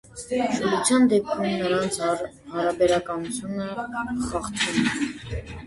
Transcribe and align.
Շլության 0.53 1.05
դեպքում 1.11 1.43
նրանց 1.59 1.99
հարաբերակցությունը 2.07 3.71
խախտվում 3.79 4.93
է։ 4.95 5.47